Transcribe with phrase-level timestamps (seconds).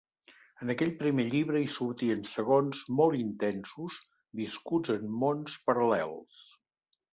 [0.63, 4.01] En aquell primer llibre hi sortien segons molt intensos
[4.41, 6.45] viscuts en mons paral·lels.